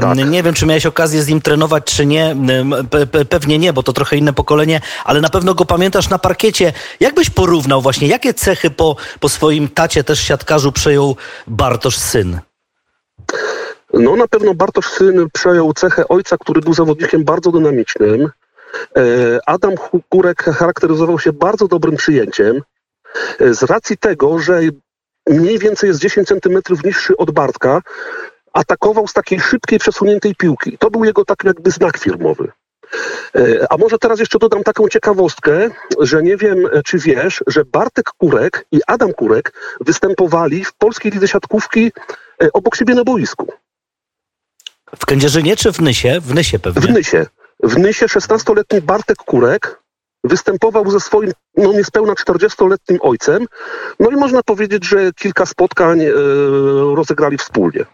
Tak. 0.00 0.18
Nie 0.30 0.42
wiem, 0.42 0.54
czy 0.54 0.66
miałeś 0.66 0.86
okazję 0.86 1.22
z 1.22 1.28
nim 1.28 1.40
trenować, 1.40 1.84
czy 1.84 2.06
nie. 2.06 2.36
Pe 2.90 3.24
pewnie 3.24 3.58
nie, 3.58 3.72
bo 3.72 3.82
to 3.82 3.92
trochę 3.92 4.16
inne 4.16 4.32
pokolenie, 4.32 4.80
ale 5.04 5.20
na 5.20 5.28
pewno 5.28 5.54
go 5.54 5.64
pamiętasz 5.64 6.08
na 6.08 6.18
parkiecie. 6.18 6.72
Jak 7.00 7.14
byś 7.14 7.30
porównał 7.30 7.82
właśnie, 7.82 8.08
jakie 8.08 8.34
cechy 8.34 8.70
po, 8.70 8.96
po 9.20 9.28
swoim 9.28 9.68
tacie, 9.68 10.04
też 10.04 10.20
siatkarzu, 10.20 10.72
przejął 10.72 11.16
Bartosz 11.46 11.96
syn? 11.96 12.40
No 13.92 14.16
na 14.16 14.28
pewno 14.28 14.54
Bartosz 14.54 14.86
syn 14.86 15.26
przejął 15.32 15.72
cechę 15.72 16.08
ojca, 16.08 16.36
który 16.38 16.60
był 16.60 16.74
zawodnikiem 16.74 17.24
bardzo 17.24 17.52
dynamicznym. 17.52 18.30
E, 18.96 19.00
Adam 19.46 19.72
Kurek 20.08 20.42
charakteryzował 20.42 21.18
się 21.18 21.32
bardzo 21.32 21.68
dobrym 21.68 21.96
przyjęciem. 21.96 22.62
E, 23.40 23.54
z 23.54 23.62
racji 23.62 23.96
tego, 23.96 24.38
że 24.38 24.60
mniej 25.26 25.58
więcej 25.58 25.88
jest 25.88 26.00
10 26.00 26.28
centymetrów 26.28 26.84
niższy 26.84 27.16
od 27.16 27.30
Bartka, 27.30 27.82
atakował 28.52 29.08
z 29.08 29.12
takiej 29.12 29.40
szybkiej, 29.40 29.78
przesuniętej 29.78 30.34
piłki. 30.34 30.78
To 30.78 30.90
był 30.90 31.04
jego 31.04 31.24
taki 31.24 31.46
jakby 31.46 31.70
znak 31.70 31.98
firmowy. 31.98 32.52
E, 33.34 33.66
a 33.72 33.76
może 33.76 33.98
teraz 33.98 34.18
jeszcze 34.18 34.38
dodam 34.38 34.64
taką 34.64 34.88
ciekawostkę, 34.88 35.70
że 36.00 36.22
nie 36.22 36.36
wiem, 36.36 36.68
czy 36.84 36.98
wiesz, 36.98 37.44
że 37.46 37.64
Bartek 37.64 38.10
Kurek 38.10 38.66
i 38.72 38.80
Adam 38.86 39.12
Kurek 39.12 39.52
występowali 39.80 40.64
w 40.64 40.72
polskiej 40.72 41.12
lidze 41.12 41.28
siatkówki 41.28 41.92
obok 42.52 42.76
siebie 42.76 42.94
na 42.94 43.04
boisku. 43.04 43.52
W 44.96 45.06
Kędzierzynie 45.06 45.56
czy 45.56 45.72
w 45.72 45.80
Nysie? 45.80 46.20
W 46.20 46.34
Nysie 46.34 46.58
pewnie. 46.58 46.82
W 46.82 46.90
Nysie. 46.90 47.26
W 47.62 47.78
Nysie 47.78 48.06
16-letni 48.06 48.80
Bartek 48.80 49.16
Kurek 49.16 49.80
występował 50.28 50.90
ze 50.90 51.00
swoim 51.00 51.32
no 51.56 51.72
niespełna 51.72 52.12
40-letnim 52.12 52.98
ojcem. 53.00 53.46
No 54.00 54.10
i 54.10 54.16
można 54.16 54.42
powiedzieć, 54.42 54.88
że 54.88 55.12
kilka 55.12 55.46
spotkań 55.46 56.00
e, 56.00 56.12
rozegrali 56.94 57.38
wspólnie. 57.38 57.84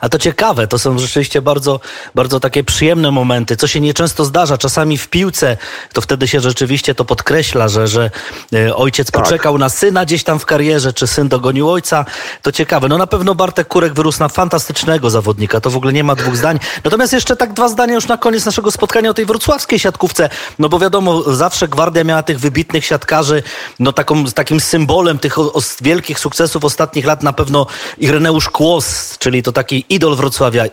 A 0.00 0.08
to 0.08 0.18
ciekawe, 0.18 0.66
to 0.66 0.78
są 0.78 0.98
rzeczywiście 0.98 1.42
bardzo, 1.42 1.80
bardzo 2.14 2.40
takie 2.40 2.64
przyjemne 2.64 3.10
momenty, 3.10 3.56
co 3.56 3.66
się 3.66 3.80
nieczęsto 3.80 4.24
zdarza. 4.24 4.58
Czasami 4.58 4.98
w 4.98 5.08
piłce 5.08 5.56
to 5.92 6.00
wtedy 6.00 6.28
się 6.28 6.40
rzeczywiście 6.40 6.94
to 6.94 7.04
podkreśla, 7.04 7.68
że, 7.68 7.88
że 7.88 8.10
e, 8.52 8.76
ojciec 8.76 9.10
tak. 9.10 9.22
poczekał 9.22 9.58
na 9.58 9.68
syna 9.68 10.04
gdzieś 10.04 10.24
tam 10.24 10.38
w 10.38 10.46
karierze, 10.46 10.92
czy 10.92 11.06
syn 11.06 11.28
dogonił 11.28 11.70
ojca. 11.70 12.04
To 12.42 12.52
ciekawe. 12.52 12.88
No 12.88 12.98
na 12.98 13.06
pewno 13.06 13.34
Bartek 13.34 13.68
Kurek 13.68 13.94
wyrósł 13.94 14.20
na 14.20 14.28
fantastycznego 14.28 15.10
zawodnika, 15.10 15.60
to 15.60 15.70
w 15.70 15.76
ogóle 15.76 15.92
nie 15.92 16.04
ma 16.04 16.14
dwóch 16.14 16.36
zdań. 16.36 16.58
Natomiast 16.84 17.12
jeszcze 17.12 17.36
tak 17.36 17.52
dwa 17.52 17.68
zdania 17.68 17.94
już 17.94 18.06
na 18.06 18.16
koniec 18.16 18.46
naszego 18.46 18.70
spotkania 18.70 19.10
o 19.10 19.14
tej 19.14 19.26
wrocławskiej 19.26 19.78
siatkówce. 19.78 20.28
No 20.58 20.68
bo 20.68 20.78
wiadomo, 20.78 21.22
zawsze 21.22 21.68
Gwardia 21.68 22.04
miała 22.04 22.22
tych 22.22 22.40
wybitnych 22.40 22.84
siatkarzy, 22.84 23.42
no 23.78 23.92
taką, 23.92 24.24
takim 24.24 24.60
symbolem 24.60 25.18
tych 25.18 25.38
o, 25.38 25.52
o 25.52 25.60
wielkich 25.80 26.18
sukcesów 26.18 26.64
ostatnich 26.64 27.06
lat 27.06 27.22
na 27.22 27.32
pewno 27.32 27.66
Ireneusz 27.98 28.48
Kłos, 28.48 29.18
czyli 29.18 29.42
to 29.42 29.52
taki 29.52 29.73
taki 29.74 29.94
idol 29.94 30.16
Wrocławia, 30.16 30.64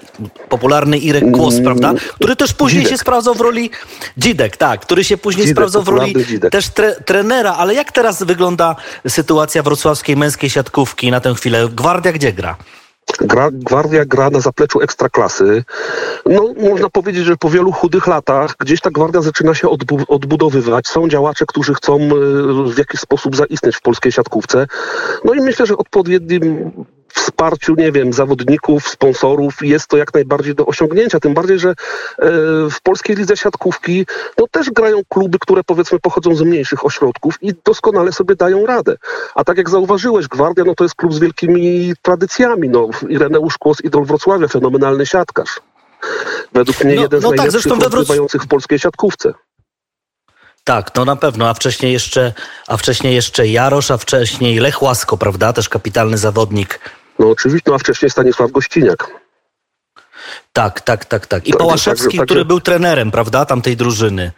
popularny 0.50 0.98
Irek 0.98 1.31
Kłos, 1.31 1.53
mm, 1.53 1.65
prawda? 1.65 1.93
Który 2.13 2.36
też 2.36 2.53
później 2.53 2.84
Dzidek. 2.84 2.98
się 2.98 3.01
sprawdzał 3.01 3.34
w 3.34 3.41
roli 3.41 3.70
Dzidek, 4.17 4.58
tak, 4.58 4.81
który 4.81 5.03
się 5.03 5.17
później 5.17 5.46
Dzidek, 5.46 5.55
sprawdzał 5.55 5.84
w 5.84 5.88
roli 5.88 6.25
Dzidek. 6.25 6.51
też 6.51 6.70
tre, 6.70 6.96
trenera, 7.05 7.53
ale 7.53 7.74
jak 7.74 7.91
teraz 7.91 8.24
wygląda 8.24 8.75
sytuacja 9.08 9.63
wrocławskiej 9.63 10.17
męskiej 10.17 10.50
siatkówki 10.50 11.12
na 11.12 11.20
tę 11.20 11.34
chwilę? 11.36 11.70
Gwardia 11.70 12.12
gdzie 12.12 12.34
gra? 12.34 12.55
Gra, 13.22 13.50
Gwardia 13.51 14.05
gra 14.05 14.29
na 14.29 14.39
zapleczu 14.39 14.81
ekstraklasy. 14.81 15.63
No, 16.25 16.53
można 16.58 16.89
powiedzieć, 16.89 17.25
że 17.25 17.38
po 17.38 17.50
wielu 17.50 17.72
chudych 17.72 18.08
latach 18.08 18.55
gdzieś 18.60 18.81
ta 18.81 18.91
Gwardia 18.91 19.22
zaczyna 19.22 19.55
się 19.55 19.70
odbu 19.70 20.00
odbudowywać. 20.08 20.88
Są 20.88 21.10
działacze, 21.10 21.46
którzy 21.46 21.74
chcą 21.74 21.96
e, 21.96 22.08
w 22.74 22.77
jakiś 22.77 23.00
sposób 23.00 23.36
zaistnieć 23.36 23.75
w 23.75 23.81
polskiej 23.81 24.12
siatkówce. 24.12 24.67
No 25.25 25.34
i 25.34 25.41
myślę, 25.41 25.65
że 25.65 25.77
odpowiednim 25.77 26.72
wsparciu, 27.12 27.75
nie 27.75 27.91
wiem, 27.91 28.13
zawodników, 28.13 28.88
sponsorów 28.88 29.62
jest 29.62 29.88
to 29.88 29.98
jak 29.98 30.13
najbardziej 30.13 30.56
do 30.56 30.65
osiągnięcia. 30.65 31.20
Tym 31.20 31.34
bardziej, 31.34 31.60
że 31.60 31.70
e, 31.70 31.75
w 32.72 32.82
polskiej 32.84 33.15
lidze 33.15 33.38
siatkówki 33.38 34.06
no 34.38 34.46
też 34.51 34.70
grają 34.70 35.01
kluby, 35.10 35.39
które 35.39 35.63
powiedzmy 35.63 36.00
pochodzą 36.00 36.36
z 36.36 36.41
mniejszych 36.41 36.86
ośrodków 36.86 37.36
i 37.41 37.53
doskonale 37.65 38.12
sobie 38.12 38.36
dają 38.36 38.65
radę. 38.65 38.98
A 39.36 39.44
tak 39.44 39.58
jak 39.58 39.70
zauważyłeś, 39.70 40.27
Gwardia 40.27 40.63
no 40.63 40.75
to 40.75 40.84
jest 40.84 40.96
klub 40.96 41.13
z 41.13 41.20
wielkimi 41.20 41.94
tradycjami. 42.01 42.70
No, 42.70 42.89
Ireneusz 43.10 43.58
Kłos, 43.58 43.82
idol 43.84 44.06
Wrocławia, 44.06 44.48
fenomenalny 44.48 45.06
siatkarz. 45.06 45.60
Według 46.53 46.84
mnie 46.84 46.96
no, 46.96 47.01
jeden 47.01 47.22
no 47.22 47.27
z 47.27 47.32
tak, 47.32 47.38
najlepszych 47.38 47.72
rozgrywających 47.72 48.44
w 48.44 48.48
polskiej 48.48 48.80
siatkówce. 48.80 49.34
Tak, 50.63 50.96
no 50.96 51.06
na 51.06 51.15
pewno, 51.15 51.50
a 51.50 51.53
wcześniej 51.53 51.94
jeszcze, 51.94 52.34
a 52.68 52.77
wcześniej 52.77 53.15
jeszcze 53.15 53.48
Jarosz, 53.48 53.91
a 53.91 53.98
wcześniej 53.98 54.60
Lech 54.60 54.82
Łasko, 54.82 55.18
prawda? 55.18 55.53
Też 55.53 55.70
kapitalny 55.70 56.18
zawodnik 56.18 56.80
no 57.21 57.29
oczywiście, 57.29 57.71
no 57.71 57.75
a 57.75 57.77
wcześniej 57.77 58.09
Stanisław 58.09 58.51
Gościniak. 58.51 59.07
Tak, 60.53 60.81
tak, 60.81 61.05
tak, 61.05 61.27
tak. 61.27 61.47
I 61.47 61.51
tak, 61.51 61.59
Pałaszewski, 61.59 62.07
tak, 62.07 62.17
tak, 62.17 62.25
który 62.25 62.45
był 62.45 62.59
trenerem, 62.59 63.11
prawda, 63.11 63.45
tamtej 63.45 63.77
drużyny. 63.77 64.31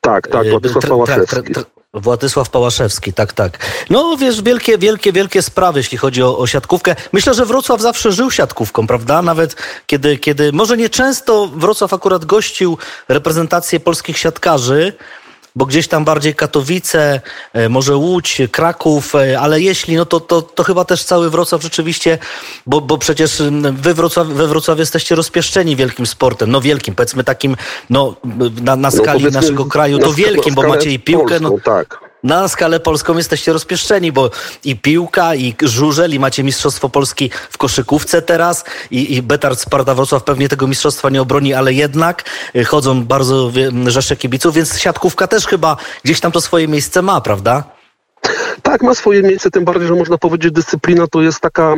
Tak, 0.00 0.28
tak, 0.28 0.46
e, 0.46 0.50
Władysław 0.50 0.86
Pałaszewski. 0.86 1.52
Władysław 1.94 2.50
Pałaszewski, 2.50 3.12
tak, 3.12 3.32
tak. 3.32 3.58
No 3.90 4.16
wiesz, 4.16 4.42
wielkie, 4.42 4.78
wielkie, 4.78 5.12
wielkie 5.12 5.42
sprawy, 5.42 5.80
jeśli 5.80 5.98
chodzi 5.98 6.22
o, 6.22 6.38
o, 6.38 6.46
siatkówkę. 6.46 6.96
Myślę, 7.12 7.34
że 7.34 7.46
Wrocław 7.46 7.80
zawsze 7.80 8.12
żył 8.12 8.30
siatkówką, 8.30 8.86
prawda? 8.86 9.22
Nawet 9.22 9.56
kiedy, 9.86 10.16
kiedy, 10.16 10.52
może 10.52 10.76
nie 10.76 10.90
często 10.90 11.46
Wrocław 11.46 11.94
akurat 11.94 12.24
gościł 12.24 12.78
reprezentację 13.08 13.80
polskich 13.80 14.18
siatkarzy, 14.18 14.92
bo 15.58 15.66
gdzieś 15.66 15.88
tam 15.88 16.04
bardziej 16.04 16.34
Katowice, 16.34 17.20
e, 17.52 17.68
może 17.68 17.96
Łódź, 17.96 18.42
Kraków, 18.52 19.14
e, 19.14 19.40
ale 19.40 19.60
jeśli, 19.60 19.96
no 19.96 20.06
to, 20.06 20.20
to, 20.20 20.42
to 20.42 20.64
chyba 20.64 20.84
też 20.84 21.04
cały 21.04 21.30
Wrocław 21.30 21.62
rzeczywiście, 21.62 22.18
bo, 22.66 22.80
bo 22.80 22.98
przecież 22.98 23.42
wy 23.72 23.94
Wrocław, 23.94 24.26
we 24.26 24.46
Wrocławiu 24.46 24.80
jesteście 24.80 25.14
rozpieszczeni 25.14 25.76
wielkim 25.76 26.06
sportem, 26.06 26.50
no 26.50 26.60
wielkim, 26.60 26.94
powiedzmy 26.94 27.24
takim, 27.24 27.56
no 27.90 28.14
na, 28.62 28.76
na 28.76 28.76
no, 28.76 28.90
skali 28.90 29.24
no, 29.24 29.30
naszego 29.30 29.64
kraju, 29.64 29.98
to 29.98 30.12
wielkim, 30.12 30.54
bo 30.54 30.62
macie 30.62 30.90
i 30.90 30.98
piłkę, 30.98 31.40
no, 31.40 31.50
tak 31.64 32.07
na 32.22 32.48
skalę 32.48 32.80
polską 32.80 33.16
jesteście 33.16 33.52
rozpieszczeni, 33.52 34.12
bo 34.12 34.30
i 34.64 34.76
piłka, 34.76 35.34
i 35.34 35.54
żużel, 35.62 36.14
i 36.14 36.18
macie 36.18 36.44
Mistrzostwo 36.44 36.88
Polski 36.88 37.30
w 37.50 37.58
koszykówce 37.58 38.22
teraz, 38.22 38.64
i, 38.90 39.14
i 39.14 39.22
Betard 39.22 39.60
Sparta 39.60 39.94
Wrocław 39.94 40.24
pewnie 40.24 40.48
tego 40.48 40.66
mistrzostwa 40.66 41.10
nie 41.10 41.22
obroni, 41.22 41.54
ale 41.54 41.72
jednak 41.72 42.24
y, 42.56 42.64
chodzą 42.64 43.04
bardzo 43.04 43.52
rzesze 43.86 44.16
kibiców, 44.16 44.54
więc 44.54 44.78
siatkówka 44.78 45.26
też 45.26 45.46
chyba 45.46 45.76
gdzieś 46.04 46.20
tam 46.20 46.32
to 46.32 46.40
swoje 46.40 46.68
miejsce 46.68 47.02
ma, 47.02 47.20
prawda? 47.20 47.77
Tak, 48.62 48.82
ma 48.82 48.94
swoje 48.94 49.22
miejsce, 49.22 49.50
tym 49.50 49.64
bardziej, 49.64 49.88
że 49.88 49.94
można 49.94 50.18
powiedzieć, 50.18 50.52
dyscyplina 50.52 51.06
to 51.06 51.22
jest 51.22 51.40
taka, 51.40 51.76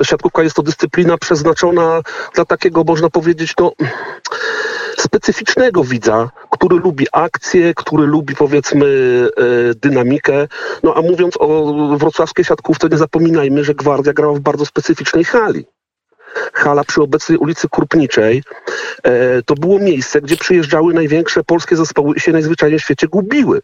e, 0.00 0.04
siatkówka 0.04 0.42
jest 0.42 0.56
to 0.56 0.62
dyscyplina 0.62 1.18
przeznaczona 1.18 2.02
dla 2.34 2.44
takiego, 2.44 2.84
można 2.84 3.10
powiedzieć, 3.10 3.54
no 3.58 3.72
specyficznego 4.98 5.84
widza, 5.84 6.30
który 6.50 6.76
lubi 6.76 7.06
akcję, 7.12 7.74
który 7.74 8.06
lubi 8.06 8.34
powiedzmy 8.34 8.86
e, 9.36 9.74
dynamikę. 9.74 10.48
No 10.82 10.94
a 10.94 11.02
mówiąc 11.02 11.34
o 11.38 11.74
wrocławskiej 11.96 12.44
siatkówce, 12.44 12.88
nie 12.88 12.98
zapominajmy, 12.98 13.64
że 13.64 13.74
Gwardia 13.74 14.12
grała 14.12 14.34
w 14.34 14.40
bardzo 14.40 14.66
specyficznej 14.66 15.24
hali. 15.24 15.64
Hala 16.52 16.84
przy 16.84 17.02
obecnej 17.02 17.38
ulicy 17.38 17.68
Krupniczej 17.68 18.42
e, 19.02 19.42
to 19.42 19.54
było 19.54 19.78
miejsce, 19.78 20.20
gdzie 20.20 20.36
przyjeżdżały 20.36 20.94
największe 20.94 21.44
polskie 21.44 21.76
zespoły 21.76 22.16
i 22.16 22.20
się 22.20 22.32
najzwyczajniej 22.32 22.78
w 22.78 22.82
świecie 22.82 23.08
gubiły. 23.08 23.60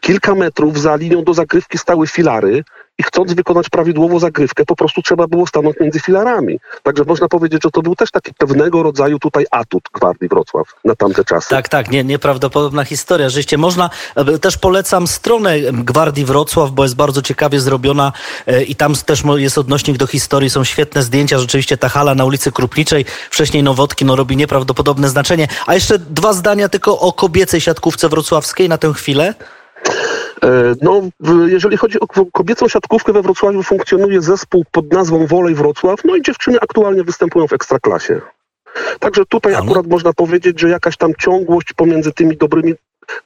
Kilka 0.00 0.34
metrów 0.34 0.80
za 0.80 0.96
linią 0.96 1.24
do 1.24 1.34
zagrywki 1.34 1.78
stały 1.78 2.06
filary, 2.06 2.64
i 3.02 3.04
chcąc 3.04 3.34
wykonać 3.34 3.68
prawidłowo 3.68 4.18
zagrywkę, 4.18 4.64
po 4.64 4.76
prostu 4.76 5.02
trzeba 5.02 5.26
było 5.26 5.46
stanąć 5.46 5.76
między 5.80 6.00
filarami. 6.00 6.58
Także 6.82 7.04
można 7.04 7.28
powiedzieć, 7.28 7.62
że 7.62 7.70
to 7.70 7.82
był 7.82 7.96
też 7.96 8.10
taki 8.10 8.34
pewnego 8.34 8.82
rodzaju 8.82 9.18
tutaj 9.18 9.46
atut 9.50 9.82
Gwardii 9.94 10.28
Wrocław 10.28 10.66
na 10.84 10.94
tamte 10.94 11.24
czasy. 11.24 11.48
Tak, 11.48 11.68
tak, 11.68 11.90
nie, 11.90 12.04
nieprawdopodobna 12.04 12.84
historia. 12.84 13.28
Rzeczywiście 13.28 13.58
można, 13.58 13.90
e, 14.14 14.38
też 14.38 14.58
polecam 14.58 15.06
stronę 15.06 15.58
Gwardii 15.72 16.24
Wrocław, 16.24 16.70
bo 16.70 16.82
jest 16.82 16.96
bardzo 16.96 17.22
ciekawie 17.22 17.60
zrobiona 17.60 18.12
e, 18.46 18.62
i 18.62 18.76
tam 18.76 18.94
też 18.94 19.22
jest 19.36 19.58
odnośnik 19.58 19.96
do 19.96 20.06
historii, 20.06 20.50
są 20.50 20.64
świetne 20.64 21.02
zdjęcia. 21.02 21.38
Rzeczywiście 21.38 21.76
ta 21.76 21.88
hala 21.88 22.14
na 22.14 22.24
ulicy 22.24 22.52
Krupniczej, 22.52 23.04
wcześniej 23.30 23.62
Nowotki, 23.62 24.04
no 24.04 24.16
robi 24.16 24.36
nieprawdopodobne 24.36 25.08
znaczenie. 25.08 25.48
A 25.66 25.74
jeszcze 25.74 25.98
dwa 25.98 26.32
zdania 26.32 26.68
tylko 26.68 26.98
o 26.98 27.12
kobiecej 27.12 27.60
siatkówce 27.60 28.08
wrocławskiej 28.08 28.68
na 28.68 28.78
tę 28.78 28.92
chwilę. 28.92 29.34
E, 30.44 30.74
no, 30.82 31.02
jeżeli 31.46 31.76
chodzi 31.76 32.00
o 32.00 32.06
kobiecą 32.32 32.68
siatkówkę 32.68 33.12
we 33.12 33.22
Wrocławiu, 33.22 33.62
funkcjonuje 33.62 34.22
zespół 34.22 34.64
pod 34.70 34.92
nazwą 34.92 35.26
Wolej 35.26 35.54
Wrocław, 35.54 36.00
no 36.04 36.16
i 36.16 36.22
dziewczyny 36.22 36.60
aktualnie 36.60 37.04
występują 37.04 37.46
w 37.46 37.52
Ekstraklasie. 37.52 38.20
Także 39.00 39.26
tutaj 39.26 39.54
akurat 39.54 39.86
można 39.86 40.12
powiedzieć, 40.12 40.60
że 40.60 40.68
jakaś 40.68 40.96
tam 40.96 41.12
ciągłość 41.18 41.72
pomiędzy 41.72 42.12
tymi 42.12 42.36
dobrymi 42.36 42.74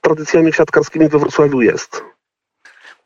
tradycjami 0.01 0.53
siatkarskimi 0.53 1.09
we 1.09 1.19
Wrocławiu 1.19 1.63
jest. 1.63 2.03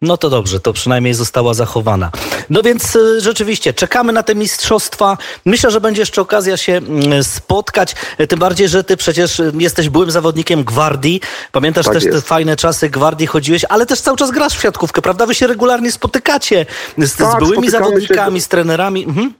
No 0.03 0.17
to 0.17 0.31
dobrze, 0.31 0.61
to 0.61 0.73
przynajmniej 0.73 1.15
została 1.15 1.55
zachowana. 1.55 2.11
No 2.51 2.63
więc 2.63 2.97
y, 2.97 3.21
rzeczywiście, 3.21 3.73
czekamy 3.75 4.13
na 4.13 4.23
te 4.23 4.35
mistrzostwa. 4.35 5.19
Myślę, 5.45 5.71
że 5.71 5.81
będzie 5.81 6.03
jeszcze 6.03 6.23
okazja 6.23 6.57
się 6.57 6.73
mm, 6.73 7.25
spotkać. 7.25 7.95
E, 8.19 8.27
tym 8.27 8.39
bardziej, 8.39 8.69
że 8.69 8.85
ty 8.85 8.97
przecież 8.97 9.41
y, 9.41 9.53
jesteś 9.59 9.89
byłym 9.89 10.11
zawodnikiem 10.11 10.65
Gwardii. 10.65 11.21
Pamiętasz 11.53 11.85
tak 11.85 11.95
też 11.95 12.05
jest. 12.05 12.19
te 12.19 12.23
fajne 12.23 12.57
czasy 12.57 12.91
Gwardii 12.91 13.27
chodziłeś, 13.27 13.65
ale 13.69 13.87
też 13.87 14.01
cały 14.01 14.17
czas 14.17 14.31
grasz 14.31 14.57
w 14.59 14.63
siatkówkę, 14.63 15.03
prawda? 15.03 15.27
Wy 15.27 15.35
się 15.35 15.47
regularnie 15.47 15.93
spotykacie 15.93 16.67
z, 16.99 17.17
tak, 17.17 17.31
z 17.33 17.39
byłymi 17.39 17.71
zawodnikami, 17.71 18.41
się... 18.41 18.45
z 18.45 18.49
trenerami. 18.49 19.05
Mhm. 19.05 19.35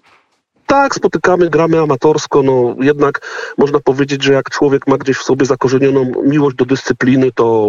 Tak, 0.67 0.95
spotykamy, 0.95 1.51
gramy 1.51 1.81
amatorsko, 1.81 2.43
no 2.43 2.75
jednak 2.81 3.21
można 3.59 3.81
powiedzieć, 3.81 4.25
że 4.25 4.33
jak 4.33 4.51
człowiek 4.51 4.87
ma 4.87 4.99
gdzieś 4.99 5.17
w 5.17 5.23
sobie 5.23 5.47
zakorzenioną 5.47 6.13
miłość 6.25 6.57
do 6.57 6.65
dyscypliny, 6.65 7.33
to 7.33 7.69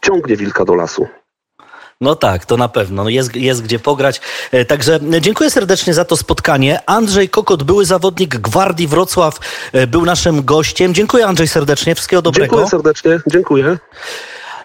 ciągnie 0.00 0.36
wilka 0.36 0.64
do 0.64 0.74
lasu. 0.74 1.08
No 2.00 2.14
tak, 2.16 2.46
to 2.46 2.56
na 2.56 2.68
pewno. 2.68 3.04
No 3.04 3.10
jest, 3.10 3.36
jest 3.36 3.62
gdzie 3.62 3.78
pograć. 3.78 4.20
E, 4.52 4.64
także 4.64 5.00
dziękuję 5.20 5.50
serdecznie 5.50 5.94
za 5.94 6.04
to 6.04 6.16
spotkanie. 6.16 6.80
Andrzej 6.86 7.28
Kokot, 7.28 7.62
były 7.62 7.84
zawodnik 7.84 8.36
Gwardii 8.36 8.88
Wrocław, 8.88 9.38
e, 9.72 9.86
był 9.86 10.04
naszym 10.04 10.44
gościem. 10.44 10.94
Dziękuję 10.94 11.26
Andrzej 11.26 11.48
serdecznie. 11.48 11.94
Wszystkiego 11.94 12.22
dobrego. 12.22 12.56
Dziękuję 12.56 12.70
serdecznie. 12.70 13.20
Dziękuję. 13.26 13.78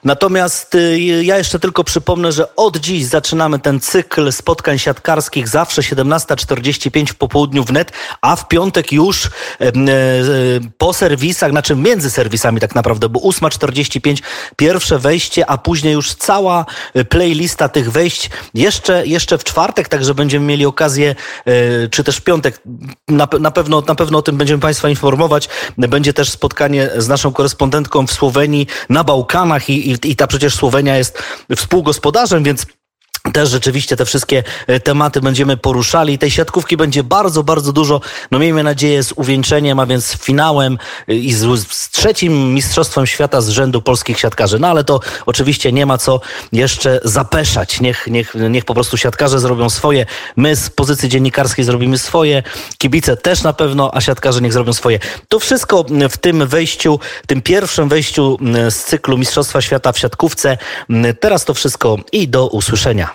Natomiast 0.04 0.76
y, 0.76 1.24
ja 1.24 1.38
jeszcze 1.38 1.60
tylko 1.60 1.84
przypomnę, 1.84 2.32
że 2.32 2.56
od 2.56 2.78
dziś 2.78 3.06
zaczynamy 3.06 3.60
ten 3.60 3.80
cykl 3.80 4.32
spotkań 4.32 4.80
siatkarskich 4.80 5.48
zawsze 5.48 5.82
17.45 5.82 7.08
w 7.08 7.16
popołudniu 7.16 7.64
w 7.64 7.72
net, 7.72 7.92
a 8.22 8.36
w 8.36 8.48
piątek 8.48 8.92
już 8.92 9.26
e, 9.26 9.72
po 10.78 10.94
serwisach, 10.94 11.52
znaczy 11.52 11.76
między 11.76 12.12
serwisami 12.12 12.60
tak 12.60 12.76
naprawdę, 12.76 13.10
bo 13.10 13.20
8.45 13.20 14.22
pierwsze 14.56 15.00
wejście, 15.00 15.50
a 15.50 15.58
później 15.58 15.94
już 15.94 16.14
cała 16.14 16.66
e, 16.94 17.06
playlista 17.06 17.70
tych 17.70 17.92
wejść 17.92 18.30
jeszcze, 18.54 19.08
jeszcze 19.08 19.38
w 19.38 19.44
czwartek, 19.44 19.90
także 19.90 20.14
będziemy 20.14 20.46
mieli 20.46 20.66
okazję, 20.66 21.16
e, 21.46 21.88
czy 21.88 22.04
też 22.04 22.18
w 22.18 22.22
piątek, 22.22 22.62
na, 23.08 23.28
na, 23.40 23.52
pewno, 23.52 23.84
na 23.88 23.96
pewno 23.96 24.18
o 24.18 24.22
tym 24.22 24.38
będziemy 24.38 24.60
Państwa 24.60 24.90
informować. 24.90 25.50
Będzie 25.78 26.14
też 26.14 26.30
spotkanie 26.30 26.90
z 26.98 27.08
naszą 27.08 27.34
korespondentką 27.34 28.08
w 28.08 28.12
Słowenii 28.12 28.68
na 28.90 29.04
Bałkanach 29.04 29.70
i, 29.70 29.90
i 29.90 29.95
i, 30.04 30.16
ta 30.16 30.28
przecież 30.28 30.56
Słowenia 30.56 30.98
jest 30.98 31.24
współgospodarzem, 31.56 32.44
więc 32.44 32.66
też 33.34 33.50
rzeczywiście 33.50 33.96
te 33.96 34.06
wszystkie 34.06 34.44
e, 34.68 34.80
tematy 34.80 35.22
będziemy 35.22 35.58
poruszali. 35.58 36.18
Tej 36.18 36.32
siatkówki 36.32 36.78
będzie 36.78 37.04
bardzo, 37.04 37.44
bardzo 37.44 37.74
dużo. 37.74 38.02
No 38.32 38.40
miejmy 38.40 38.64
nadzieję 38.64 39.04
z 39.04 39.14
uwieńczeniem, 39.16 39.80
a 39.80 39.86
więc 39.86 40.18
finałem 40.18 40.78
e, 41.08 41.16
i 41.16 41.34
z, 41.34 41.70
z, 41.72 41.90
trzecim 41.90 42.54
Mistrzostwem 42.54 43.08
Świata 43.08 43.42
z 43.42 43.50
rzędu 43.50 43.82
polskich 43.82 44.20
siatkarzy. 44.20 44.60
No 44.60 44.68
ale 44.68 44.84
to 44.84 45.00
oczywiście 45.26 45.72
nie 45.72 45.86
ma 45.86 45.98
co 45.98 46.22
jeszcze 46.52 47.00
zapeszać. 47.04 47.82
Niech, 47.82 48.08
niech, 48.08 48.36
niech 48.50 48.66
po 48.66 48.74
prostu 48.74 48.98
siatkarze 48.98 49.40
zrobią 49.40 49.70
swoje. 49.70 50.06
My 50.36 50.56
z 50.56 50.70
pozycji 50.70 51.10
dziennikarskiej 51.10 51.66
zrobimy 51.66 51.98
swoje. 51.98 52.44
Kibice 52.78 53.18
też 53.18 53.44
na 53.44 53.54
pewno, 53.54 53.92
a 53.94 54.02
siatkarze 54.02 54.42
niech 54.42 54.54
zrobią 54.54 54.74
swoje. 54.74 55.00
To 55.30 55.40
wszystko 55.40 55.86
w 56.10 56.18
tym 56.18 56.48
wejściu, 56.48 57.00
tym 57.28 57.42
pierwszym 57.42 57.90
wejściu 57.90 58.38
z 58.70 58.76
cyklu 58.76 59.18
Mistrzostwa 59.18 59.62
Świata 59.62 59.92
w 59.92 60.00
siatkówce. 60.00 60.58
Teraz 61.20 61.46
to 61.46 61.54
wszystko 61.54 61.98
i 62.12 62.28
do 62.28 62.48
usłyszenia. 62.48 63.15